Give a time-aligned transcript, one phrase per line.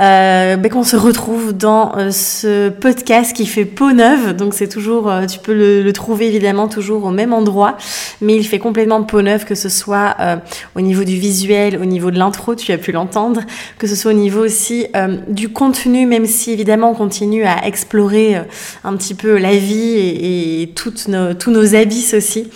[0.00, 4.36] euh, ben, qu'on se retrouve dans euh, ce podcast qui fait peau neuve.
[4.36, 7.76] Donc c'est toujours, euh, tu peux le, le, trouver évidemment toujours au même endroit,
[8.20, 10.36] mais il fait complètement peau neuve, que ce soit euh,
[10.76, 13.40] au niveau du visuel, au niveau de l'intro, tu as pu l'entendre,
[13.78, 14.86] que ce soit au niveau aussi
[15.28, 18.36] du contenu, même si évidemment on continue à explorer
[18.84, 22.50] un petit peu la vie et, et toutes nos, tous nos abysses aussi.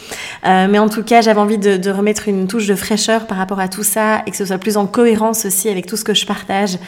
[0.44, 3.60] mais en tout cas, j'avais envie de, de remettre une touche de fraîcheur par rapport
[3.60, 6.14] à tout ça et que ce soit plus en cohérence aussi avec tout ce que
[6.14, 6.78] je partage.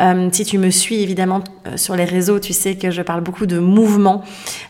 [0.00, 3.20] Euh, si tu me suis évidemment euh, sur les réseaux, tu sais que je parle
[3.20, 4.22] beaucoup de mouvement,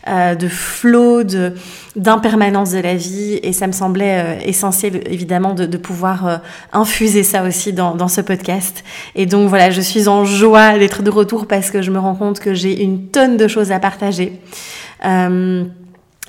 [0.07, 1.53] euh, de flow, de
[1.95, 6.39] d'impermanence de la vie et ça me semblait essentiel évidemment de, pouvoir
[6.71, 8.85] infuser ça aussi dans, ce podcast.
[9.15, 12.15] Et donc voilà, je suis en joie d'être de retour parce que je me rends
[12.15, 14.39] compte que j'ai une tonne de choses à partager.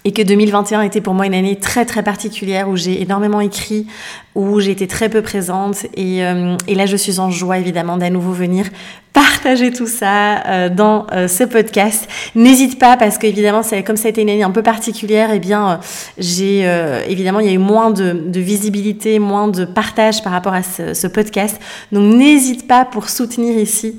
[0.04, 3.86] Et que 2021 était pour moi une année très très particulière où j'ai énormément écrit,
[4.34, 7.96] où j'ai été très peu présente et, euh, et, là je suis en joie évidemment
[7.96, 8.66] d'à nouveau venir
[9.12, 12.08] partager tout ça euh, dans euh, ce podcast.
[12.34, 15.30] N'hésite pas parce que évidemment c'est comme ça a été une année un peu particulière,
[15.30, 15.76] et eh bien euh,
[16.18, 20.32] j'ai euh, évidemment il y a eu moins de, de, visibilité, moins de partage par
[20.32, 21.60] rapport à ce podcast.
[21.92, 23.98] Donc n'hésite pas pour soutenir ici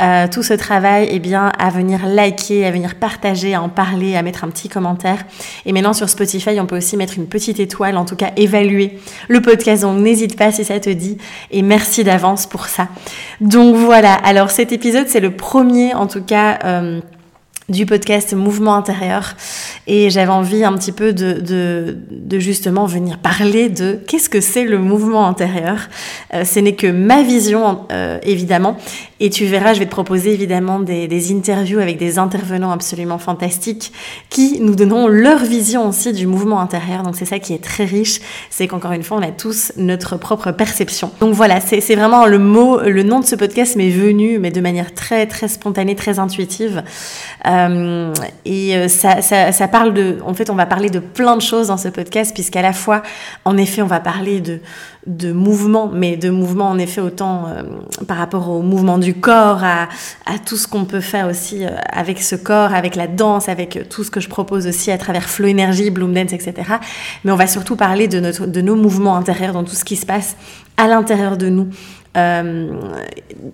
[0.00, 4.16] euh, tout ce travail, eh bien, à venir liker, à venir partager, à en parler,
[4.16, 5.24] à mettre un petit commentaire.
[5.66, 8.98] Et maintenant, sur Spotify, on peut aussi mettre une petite étoile, en tout cas, évaluer
[9.28, 9.82] le podcast.
[9.82, 11.18] Donc, n'hésite pas si ça te dit.
[11.50, 12.88] Et merci d'avance pour ça.
[13.40, 14.14] Donc, voilà.
[14.14, 17.00] Alors, cet épisode, c'est le premier, en tout cas, euh,
[17.70, 19.36] du podcast Mouvement intérieur
[19.86, 24.40] et j'avais envie un petit peu de, de, de justement venir parler de qu'est-ce que
[24.40, 25.88] c'est le mouvement intérieur.
[26.34, 28.76] Euh, ce n'est que ma vision euh, évidemment
[29.20, 33.92] et tu verras, je vais te proposer évidemment des, interviews avec des intervenants absolument fantastiques
[34.30, 37.02] qui nous donneront leur vision aussi du mouvement intérieur.
[37.02, 40.16] Donc c'est ça qui est très riche, c'est qu'encore une fois on a tous notre
[40.16, 41.10] propre perception.
[41.20, 44.60] Donc voilà, c'est vraiment le mot, le nom de ce podcast m'est venu mais de
[44.60, 46.82] manière très très spontanée, très intuitive.
[47.46, 48.12] Euh, euh,
[48.44, 51.68] et euh, ça, ça, parle de, en fait, on va parler de plein de choses
[51.68, 53.02] dans ce podcast, puisqu'à la fois,
[53.44, 54.60] en effet, on va parler de,
[55.06, 57.62] de mouvement, mais de mouvement en effet autant euh,
[58.06, 59.88] par rapport au mouvement du corps, à,
[60.46, 64.10] tout ce qu'on peut faire aussi avec ce corps, avec la danse, avec tout ce
[64.10, 66.54] que je propose aussi à travers Flow Energy, Bloom Dance, etc.
[67.24, 69.96] Mais on va surtout parler de, notre, de nos mouvements intérieurs, dans tout ce qui
[69.96, 70.36] se passe
[70.80, 71.68] à l'intérieur de nous.
[72.16, 72.72] Euh,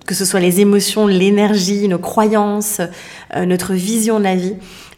[0.07, 2.81] que ce soit les émotions, l'énergie, nos croyances,
[3.35, 4.55] euh, notre vision de la vie.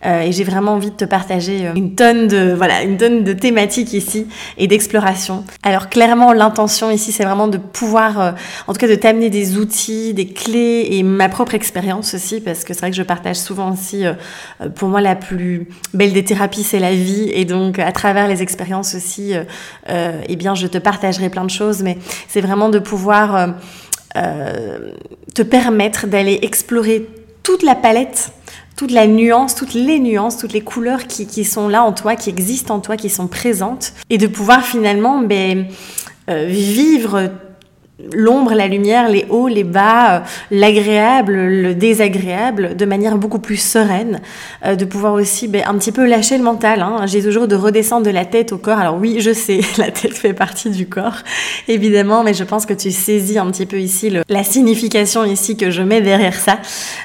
[0.07, 3.33] Euh, et j'ai vraiment envie de te partager une tonne de voilà une tonne de
[3.33, 5.43] thématiques ici et d'exploration.
[5.65, 8.37] Alors clairement l'intention ici c'est vraiment de pouvoir
[8.69, 12.63] en tout cas de t'amener des outils, des clés et ma propre expérience aussi parce
[12.63, 14.05] que c'est vrai que je partage souvent aussi
[14.77, 18.41] pour moi la plus belle des thérapies c'est la vie et donc à travers les
[18.41, 19.33] expériences aussi
[19.89, 23.55] eh bien je te partagerai plein de choses mais c'est vraiment de pouvoir
[24.15, 27.09] te permettre d'aller explorer
[27.43, 28.33] toute la palette
[28.79, 32.15] toute la nuance, toutes les nuances, toutes les couleurs qui, qui, sont là en toi,
[32.15, 35.67] qui existent en toi, qui sont présentes, et de pouvoir finalement ben,
[36.31, 37.29] euh, vivre
[38.15, 40.21] l'ombre, la lumière, les hauts, les bas, euh,
[40.51, 44.21] l'agréable, le désagréable, de manière beaucoup plus sereine,
[44.65, 46.81] euh, de pouvoir aussi ben, un petit peu lâcher le mental.
[46.81, 47.07] Hein.
[47.07, 48.79] J'ai toujours de redescendre de la tête au corps.
[48.79, 51.23] Alors oui, je sais, la tête fait partie du corps,
[51.67, 55.57] évidemment, mais je pense que tu saisis un petit peu ici le, la signification ici
[55.57, 56.59] que je mets derrière ça.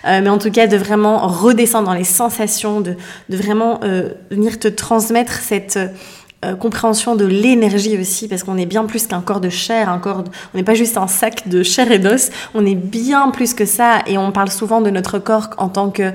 [0.05, 2.95] Euh, mais en tout cas, de vraiment redescendre dans les sensations, de,
[3.29, 5.79] de vraiment euh, venir te transmettre cette
[6.43, 9.99] euh, compréhension de l'énergie aussi, parce qu'on est bien plus qu'un corps de chair, un
[9.99, 10.29] corps, de...
[10.53, 13.65] on n'est pas juste un sac de chair et d'os, on est bien plus que
[13.65, 16.11] ça, et on parle souvent de notre corps en tant que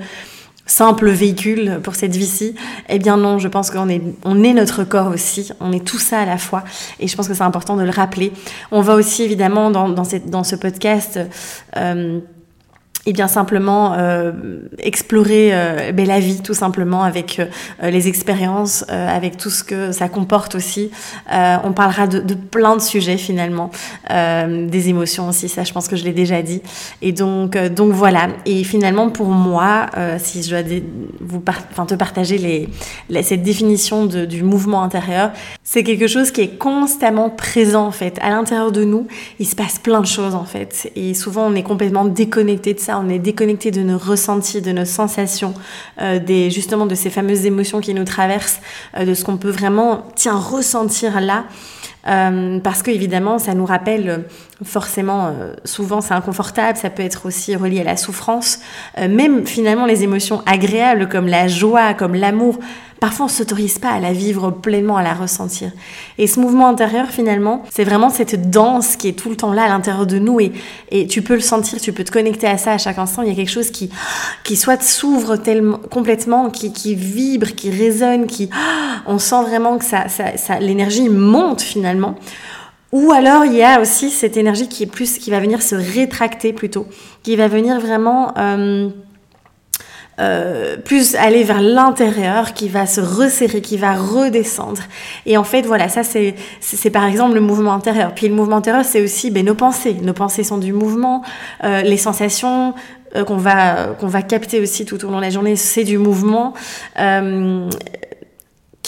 [0.66, 2.54] simple véhicule pour cette vie-ci,
[2.88, 5.98] eh bien non, je pense qu'on est, on est notre corps aussi, on est tout
[5.98, 6.62] ça à la fois,
[7.00, 8.32] et je pense que c'est important de le rappeler.
[8.70, 11.18] On va aussi évidemment dans, dans, cette, dans ce podcast...
[11.76, 12.20] Euh,
[13.08, 14.32] et bien simplement euh,
[14.78, 19.92] explorer euh, ben, la vie tout simplement avec euh, les expériences, avec tout ce que
[19.92, 20.90] ça comporte aussi.
[21.30, 23.70] on parlera de, plein de sujets finalement,
[24.10, 26.60] des émotions aussi, ça je pense que je l'ai déjà dit.
[27.00, 28.28] Et donc, donc voilà.
[28.44, 29.86] Et finalement pour moi,
[30.18, 30.62] si je dois
[31.20, 35.30] vous enfin, te partager les, cette définition de, du mouvement intérieur,
[35.64, 38.18] c'est quelque chose qui est constamment présent en fait.
[38.20, 39.06] À l'intérieur de nous,
[39.38, 40.90] il se passe plein de choses en fait.
[40.96, 44.72] Et souvent on est complètement déconnecté de ça on est déconnecté de nos ressentis, de
[44.72, 45.54] nos sensations,
[46.00, 48.60] euh, des, justement de ces fameuses émotions qui nous traversent,
[48.96, 51.44] euh, de ce qu'on peut vraiment, tiens, ressentir là.
[52.06, 54.24] Euh, parce que évidemment, ça nous rappelle
[54.64, 55.34] forcément,
[55.64, 58.60] souvent c'est inconfortable, ça peut être aussi relié à la souffrance,
[58.96, 62.58] même finalement les émotions agréables comme la joie, comme l'amour,
[63.00, 65.70] Parfois, on ne s'autorise pas à la vivre pleinement, à la ressentir.
[66.18, 69.64] Et ce mouvement intérieur, finalement, c'est vraiment cette danse qui est tout le temps là
[69.64, 70.52] à l'intérieur de nous et,
[70.90, 73.22] et tu peux le sentir, tu peux te connecter à ça à chaque instant.
[73.22, 73.90] Il y a quelque chose qui,
[74.42, 78.50] qui soit s'ouvre tellement, complètement, qui, qui vibre, qui résonne, qui,
[79.06, 82.16] on sent vraiment que ça, ça, ça l'énergie monte finalement.
[82.90, 85.74] Ou alors il y a aussi cette énergie qui est plus, qui va venir se
[85.74, 86.86] rétracter plutôt,
[87.22, 88.88] qui va venir vraiment euh,
[90.20, 94.82] euh, plus aller vers l'intérieur, qui va se resserrer, qui va redescendre.
[95.26, 98.12] Et en fait, voilà, ça c'est c'est par exemple le mouvement intérieur.
[98.14, 99.96] Puis le mouvement intérieur, c'est aussi ben, nos pensées.
[100.02, 101.22] Nos pensées sont du mouvement,
[101.64, 102.74] euh, les sensations,
[103.16, 105.96] euh, qu'on va qu'on va capter aussi tout au long de la journée, c'est du
[105.96, 106.52] mouvement.
[106.98, 107.68] Euh,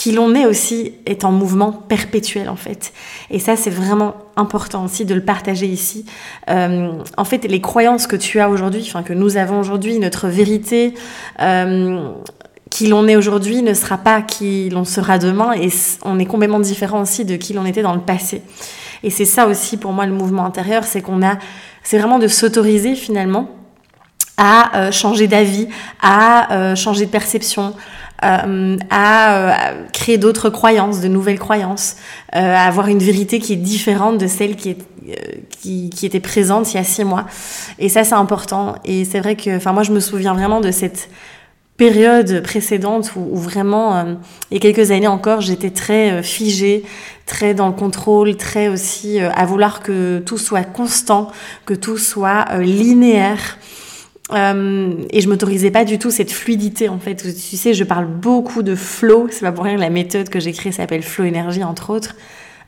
[0.00, 2.94] qui l'on est aussi est en mouvement perpétuel en fait.
[3.28, 6.06] Et ça c'est vraiment important aussi de le partager ici.
[6.48, 10.28] Euh, en fait les croyances que tu as aujourd'hui, enfin que nous avons aujourd'hui, notre
[10.28, 10.94] vérité,
[11.42, 12.12] euh,
[12.70, 15.68] qui l'on est aujourd'hui ne sera pas qui l'on sera demain et
[16.02, 18.40] on est complètement différent aussi de qui l'on était dans le passé.
[19.02, 21.36] Et c'est ça aussi pour moi le mouvement intérieur, c'est qu'on a,
[21.82, 23.50] c'est vraiment de s'autoriser finalement
[24.38, 25.68] à euh, changer d'avis,
[26.00, 27.74] à changer de perception,
[28.22, 31.96] euh, à créer d'autres croyances, de nouvelles croyances,
[32.32, 34.76] à avoir une vérité qui est différente de celle qui,
[36.02, 37.26] était présente il y a six mois.
[37.78, 38.74] Et ça, c'est important.
[38.84, 41.08] Et c'est vrai que, enfin, moi, je me souviens vraiment de cette
[41.76, 44.04] période précédente où, vraiment,
[44.50, 46.84] il y a quelques années encore, j'étais très figée,
[47.26, 51.30] très dans le contrôle, très aussi à vouloir que tout soit constant,
[51.64, 53.56] que tout soit linéaire.
[54.32, 57.16] Euh, et je m'autorisais pas du tout cette fluidité en fait.
[57.16, 59.28] Tu sais, je parle beaucoup de flow.
[59.30, 62.14] C'est pas pour rien que la méthode que j'ai créée s'appelle Flow Énergie entre autres.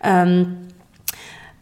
[0.04, 0.44] Euh,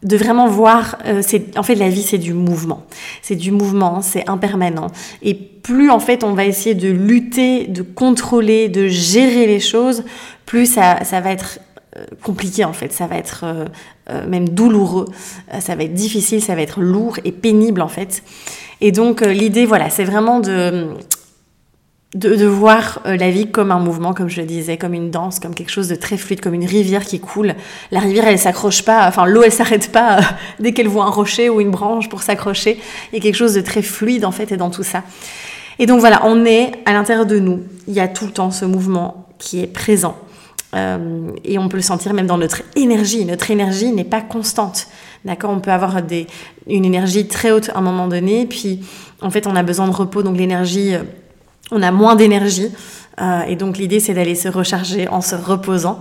[0.03, 2.87] de vraiment voir, euh, c'est en fait la vie c'est du mouvement,
[3.21, 4.87] c'est du mouvement, c'est impermanent.
[5.21, 10.05] Et plus en fait on va essayer de lutter, de contrôler, de gérer les choses,
[10.47, 11.61] plus ça, va être
[12.23, 13.45] compliqué en fait, ça va être
[14.27, 15.07] même douloureux,
[15.59, 18.23] ça va être difficile, ça va être lourd et pénible en fait.
[18.81, 20.89] Et donc l'idée, voilà, c'est vraiment de,
[22.15, 25.55] de, voir la vie comme un mouvement, comme je le disais, comme une danse, comme
[25.55, 27.55] quelque chose de très fluide, comme une rivière qui coule.
[27.91, 30.21] La rivière, elle s'accroche pas, enfin l'eau, elle s'arrête pas
[30.59, 32.79] dès qu'elle voit un rocher ou une branche pour s'accrocher.
[33.13, 35.05] Il y a quelque chose de très fluide en fait et dans tout ça.
[35.79, 37.63] Et donc voilà, on est à l'intérieur de nous.
[37.87, 40.17] Il y a tout le temps ce mouvement qui est présent.
[40.75, 43.25] Euh, et on peut le sentir même dans notre énergie.
[43.25, 44.87] Notre énergie n'est pas constante.
[45.25, 45.51] D'accord?
[45.51, 46.27] On peut avoir des,
[46.67, 48.81] une énergie très haute à un moment donné, puis
[49.21, 51.03] en fait on a besoin de repos, donc l'énergie, euh,
[51.71, 52.71] on a moins d'énergie.
[53.21, 56.01] Euh, et donc l'idée c'est d'aller se recharger en se reposant.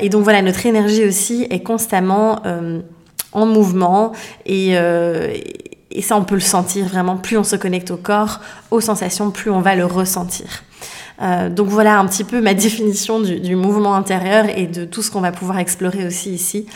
[0.00, 2.42] Et donc voilà, notre énergie aussi est constamment
[3.32, 4.12] en mouvement
[4.46, 4.76] et
[6.00, 7.16] ça on peut le sentir vraiment.
[7.16, 8.40] Plus on se connecte au corps,
[8.70, 10.62] aux sensations, plus on va le ressentir.
[11.22, 15.10] Euh, donc voilà un petit peu ma définition du, mouvement intérieur et de tout ce
[15.10, 16.66] qu'on va pouvoir explorer aussi ici.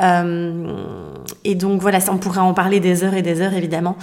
[0.00, 0.76] Euh,
[1.44, 3.96] et donc voilà, on pourrait en parler des heures et des heures évidemment.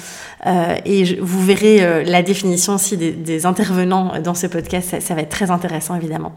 [0.46, 5.30] Euh, et vous verrez la définition aussi des, intervenants dans ce podcast, ça, va être
[5.30, 6.34] très intéressant évidemment.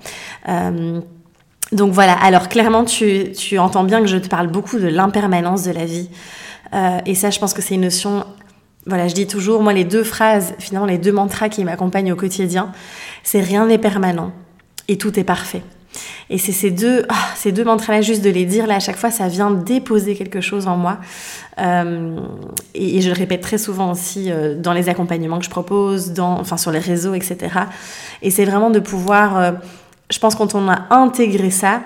[1.73, 5.64] donc voilà, alors clairement tu, tu entends bien que je te parle beaucoup de l'impermanence
[5.64, 6.11] de la vie.
[7.07, 8.25] et ça, je pense que c'est une notion
[8.87, 12.17] voilà, je dis toujours, moi, les deux phrases, finalement, les deux mantras qui m'accompagnent au
[12.17, 12.73] quotidien,
[13.23, 14.33] c'est rien n'est permanent
[14.89, 15.63] et tout est parfait.
[16.31, 18.97] Et c'est ces deux, ah, ces deux mantras-là, juste de les dire là à chaque
[18.97, 20.99] fois, ça vient déposer quelque chose en moi.
[21.59, 22.17] Euh,
[22.75, 26.39] et, je le répète très souvent aussi euh, dans les accompagnements que je propose, dans,
[26.39, 27.39] enfin sur les réseaux, etc.
[28.23, 29.53] Et c'est vraiment de pouvoir, euh,
[30.11, 31.83] je pense quand on a intégré ça,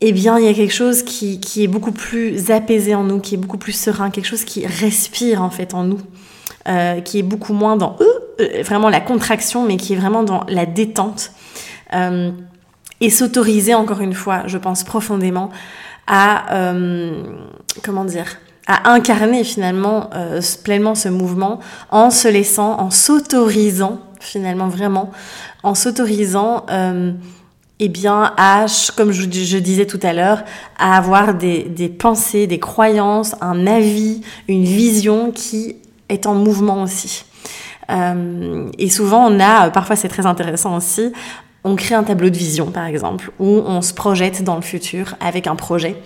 [0.00, 3.18] eh bien, il y a quelque chose qui, qui, est beaucoup plus apaisé en nous,
[3.18, 6.00] qui est beaucoup plus serein, quelque chose qui respire en fait en nous,
[6.68, 8.04] euh, qui est beaucoup moins dans euh,
[8.40, 11.32] euh, vraiment la contraction, mais qui est vraiment dans la détente.
[11.94, 12.30] Euh,
[13.00, 15.50] et s'autoriser, encore une fois, je pense profondément,
[16.06, 16.72] à,
[17.82, 20.08] comment dire, à incarner finalement
[20.64, 21.60] pleinement ce mouvement
[21.90, 25.10] en se laissant, en s'autorisant finalement vraiment,
[25.62, 26.64] en s'autorisant
[27.78, 28.66] eh bien, à,
[28.96, 30.44] comme je, disais tout à l'heure,
[30.78, 35.76] à avoir des, pensées, des croyances, un avis, une vision qui
[36.08, 37.24] est en mouvement aussi.
[37.90, 41.12] Euh, et souvent, on a, parfois c'est très intéressant aussi,
[41.64, 45.16] on crée un tableau de vision, par exemple, où on se projette dans le futur
[45.20, 45.96] avec un projet.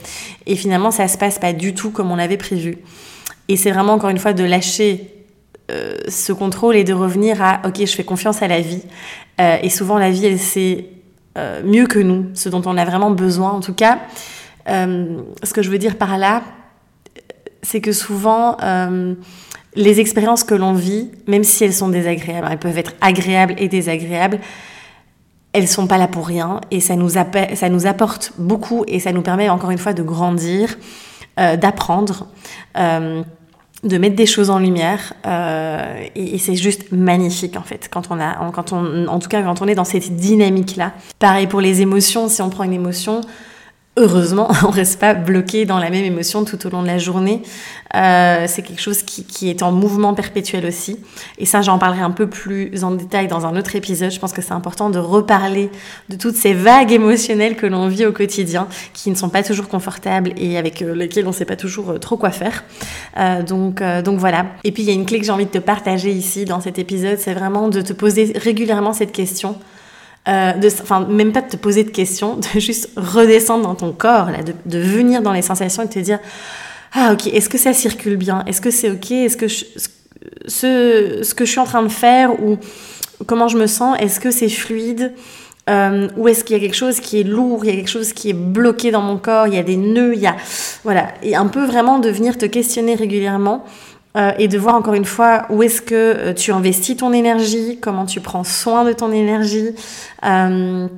[0.47, 2.79] Et finalement, ça se passe pas du tout comme on l'avait prévu.
[3.49, 5.12] Et c'est vraiment, encore une fois, de lâcher
[5.71, 8.83] euh, ce contrôle et de revenir à, ok, je fais confiance à la vie.
[9.41, 10.87] Euh, et souvent, la vie, elle sait
[11.39, 13.53] euh, mieux que nous, ce dont on a vraiment besoin.
[13.53, 14.01] En tout cas,
[14.69, 16.43] euh, ce que je veux dire par là,
[17.63, 19.15] c'est que souvent, euh,
[19.77, 23.69] les expériences que l'on vit, même si elles sont désagréables, elles peuvent être agréables et
[23.69, 24.41] désagréables,
[25.53, 29.13] elles sont pas là pour rien et ça nous, ça nous apporte beaucoup et ça
[29.13, 30.79] nous permet encore une fois de grandir,
[31.37, 32.29] d'apprendre
[33.83, 38.21] de mettre des choses en lumière euh, et, c'est juste magnifique en fait quand on
[38.21, 41.61] a quand on en tout cas quand on est dans cette dynamique là pareil pour
[41.61, 43.23] les émotions si on prend une émotion
[44.00, 47.42] heureusement, on reste pas bloqué dans la même émotion tout au long de la journée.
[47.95, 50.99] Euh, c'est quelque chose qui, est en mouvement perpétuel aussi.
[51.38, 54.11] Et ça, j'en parlerai un peu plus en détail dans un autre épisode.
[54.11, 55.71] Je pense que c'est important de reparler
[56.09, 59.69] de toutes ces vagues émotionnelles que l'on vit au quotidien, qui ne sont pas toujours
[59.69, 62.64] confortables et avec euh, lesquelles on ne sait pas toujours euh, trop quoi faire.
[63.47, 64.47] Donc, donc voilà.
[64.64, 66.61] Et puis, il y a une clé que j'ai envie de te partager ici dans
[66.61, 69.57] cet épisode, c'est vraiment de te poser régulièrement cette question.
[70.29, 73.93] Euh, de, enfin, même pas de te poser de questions, de juste redescendre dans ton
[73.93, 76.19] corps, là, de, de venir dans les sensations et de te dire
[76.93, 78.45] Ah, ok, est-ce que ça circule bien?
[78.47, 79.11] Est-ce que c'est ok?
[79.12, 82.59] Est-ce que ce, ce que je suis en train de faire ou
[83.27, 85.12] comment je me sens, est-ce que c'est fluide?
[85.69, 87.91] Euh, ou est-ce qu'il y a quelque chose qui est lourd, il y a quelque
[87.91, 90.35] chose qui est bloqué dans mon corps, il y a des nœuds, il y a
[90.83, 93.65] voilà, et un peu vraiment de venir te questionner régulièrement
[94.17, 97.79] euh, et de voir encore une fois où est-ce que euh, tu investis ton énergie,
[97.81, 99.71] comment tu prends soin de ton énergie.
[100.25, 100.88] Euh,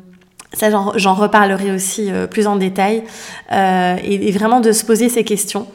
[0.55, 3.05] ça, j'en reparlerai aussi plus en détail.
[3.51, 5.67] Et, vraiment de se poser ces questions.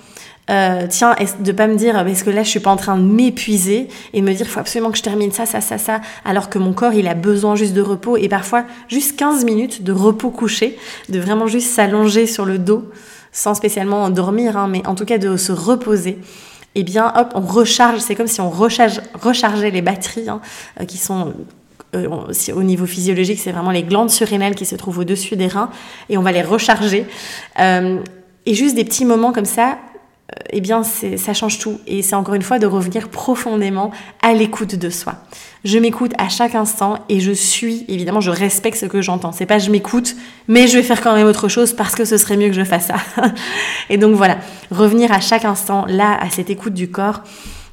[0.47, 3.87] tiens, de pas me dire, est-ce que là, je suis pas en train de m'épuiser
[4.13, 6.51] et de me dire, il faut absolument que je termine ça, ça, ça, ça, alors
[6.51, 9.91] que mon corps, il a besoin juste de repos et parfois juste 15 minutes de
[9.91, 10.77] repos couché,
[11.09, 12.83] de vraiment juste s'allonger sur le dos,
[13.31, 16.19] sans spécialement dormir, hein, mais en tout cas de se reposer
[16.75, 17.99] eh bien, hop, on recharge.
[17.99, 20.41] C'est comme si on recharge, rechargeait les batteries hein,
[20.79, 21.33] euh, qui sont
[21.95, 22.07] euh,
[22.53, 25.69] au niveau physiologique, c'est vraiment les glandes surrénales qui se trouvent au-dessus des reins
[26.09, 27.05] et on va les recharger.
[27.59, 27.99] Euh,
[28.45, 29.77] et juste des petits moments comme ça,
[30.49, 31.79] eh bien, ça change tout.
[31.87, 33.91] Et c'est encore une fois de revenir profondément
[34.21, 35.15] à l'écoute de soi.
[35.63, 39.31] Je m'écoute à chaque instant et je suis, évidemment, je respecte ce que j'entends.
[39.31, 40.15] C'est pas je m'écoute,
[40.47, 42.63] mais je vais faire quand même autre chose parce que ce serait mieux que je
[42.63, 42.95] fasse ça.
[43.89, 44.37] et donc voilà,
[44.69, 47.21] revenir à chaque instant là, à cette écoute du corps.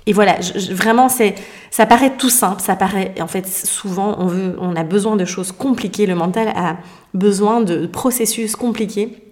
[0.06, 0.36] Et voilà,
[0.70, 1.34] vraiment, c'est,
[1.70, 5.24] ça paraît tout simple, ça paraît, en fait, souvent, on veut, on a besoin de
[5.24, 6.06] choses compliquées.
[6.06, 6.76] Le mental a
[7.14, 9.24] besoin de processus compliqués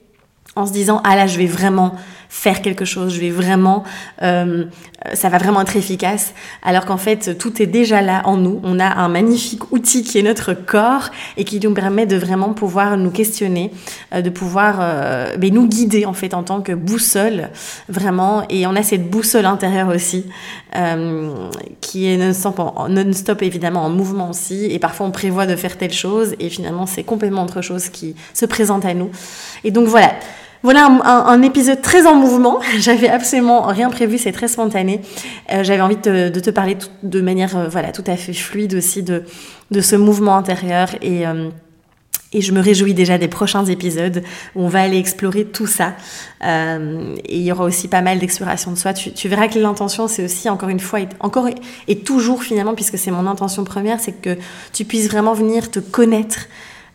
[0.57, 1.95] en se disant ah là je vais vraiment
[2.33, 3.85] faire quelque chose, je vais vraiment,
[4.23, 4.65] euh,
[5.13, 8.59] ça va vraiment être efficace, alors qu'en fait tout est déjà là en nous.
[8.65, 12.55] On a un magnifique outil qui est notre corps et qui nous permet de vraiment
[12.55, 13.71] pouvoir nous questionner,
[14.15, 17.51] euh, de pouvoir euh, ben, nous guider en fait en tant que boussole
[17.91, 18.45] vraiment.
[18.49, 20.25] Et on a cette boussole intérieure aussi
[20.75, 21.35] euh,
[21.83, 22.59] qui est non-stop,
[22.89, 24.65] non-stop évidemment en mouvement aussi.
[24.65, 28.17] Et parfois on prévoit de faire telle chose et finalement c'est complètement autre chose qui
[28.33, 29.11] se présente à nous.
[29.65, 30.15] Et donc voilà.
[30.63, 32.61] Voilà un, épisode très en mouvement.
[32.79, 35.01] J'avais absolument rien prévu, c'est très spontané.
[35.53, 39.03] Euh, J'avais envie de, te parler de manière euh, voilà tout à fait fluide aussi
[39.03, 39.25] de,
[39.81, 41.51] ce mouvement intérieur et euh,
[42.35, 44.23] et je me réjouis déjà des prochains épisodes
[44.55, 45.93] où on va aller explorer tout ça.
[46.43, 48.95] Et il y aura aussi pas mal d'exploration de soi.
[48.95, 51.47] Tu, tu verras que l'intention, c'est aussi, encore une fois, et, encore
[51.89, 54.39] et toujours finalement, puisque c'est mon intention première, c'est que
[54.73, 56.47] tu puisses vraiment venir te connaître,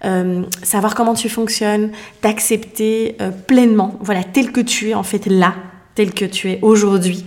[0.06, 5.26] euh, savoir comment tu fonctionnes, t'accepter euh, pleinement, voilà, tel que tu es en fait
[5.26, 5.56] là,
[5.96, 7.26] tel que tu es aujourd'hui.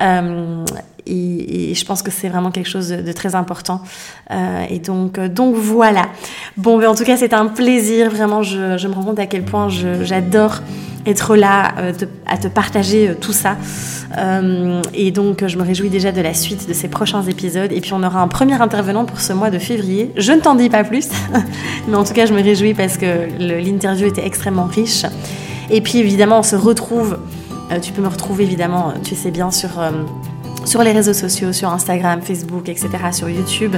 [0.00, 0.64] Euh,
[1.06, 3.80] et, je pense que c'est vraiment quelque chose de, très important.
[4.30, 6.06] Euh, et donc, euh, donc voilà.
[6.56, 8.10] Bon, mais en tout cas, c'est un plaisir.
[8.10, 10.60] Vraiment, je, me rends compte à quel point j'adore
[11.06, 11.92] être là, euh,
[12.26, 13.56] à te partager tout ça.
[14.94, 17.70] Et donc, je me réjouis déjà de la suite de ces prochains épisodes.
[17.70, 20.10] Et puis, on aura un premier intervenant pour ce mois de février.
[20.16, 21.08] Je ne t'en dis pas plus,
[21.88, 25.04] mais en tout cas, je me réjouis parce que l'interview était extrêmement riche.
[25.70, 27.18] Et puis, évidemment, on se retrouve.
[27.82, 29.80] tu peux me retrouver, évidemment, tu sais bien, sur
[30.66, 33.76] sur les réseaux sociaux, sur Instagram, Facebook, etc., sur YouTube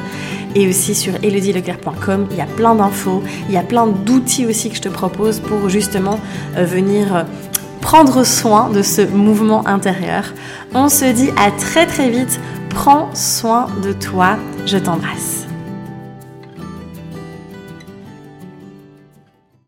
[0.55, 2.27] et aussi sur elodieleclerc.com.
[2.31, 5.41] Il y a plein d'infos, il y a plein d'outils aussi que je te propose
[5.41, 6.19] pour justement
[6.57, 7.25] euh, venir
[7.81, 10.35] prendre soin de ce mouvement intérieur.
[10.75, 12.41] On se dit à très très vite.
[12.71, 14.37] Prends soin de toi.
[14.67, 15.48] Je t'embrasse.